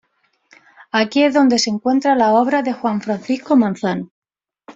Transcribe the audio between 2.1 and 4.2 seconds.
las obras de Juan Francisco Manzano.